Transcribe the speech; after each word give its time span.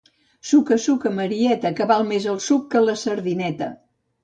Suca, 0.51 0.77
suca, 0.85 1.11
Marieta, 1.19 1.71
que 1.81 1.87
val 1.93 2.07
més 2.09 2.27
el 2.33 2.41
suc 2.49 2.67
que 2.75 2.85
la 2.89 2.99
sardineta. 3.05 3.71